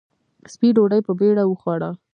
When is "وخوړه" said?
1.47-1.89